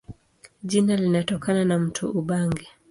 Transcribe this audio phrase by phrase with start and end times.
[0.63, 2.67] Jina linatokana na mto Ubangi.